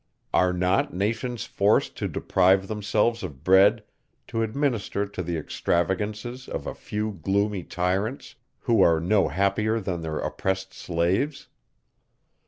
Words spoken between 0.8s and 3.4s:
nations forced to deprive themselves